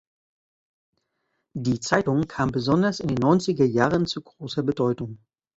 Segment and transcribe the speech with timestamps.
[1.53, 5.19] Die Zeitung kam besonders in den Neunziger Jahren zu großer Bedeutung.